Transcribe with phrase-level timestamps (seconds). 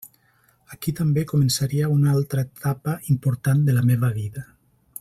[0.75, 4.49] Aquí també començaria una altra etapa important de la meva vida.